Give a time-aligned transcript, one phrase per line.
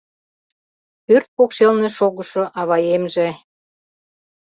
[1.05, 3.27] Пӧрт покшелне шогышо аваемже-